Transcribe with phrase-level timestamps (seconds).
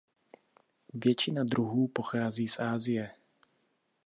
[0.93, 3.11] Většina druhů pochází z Asie.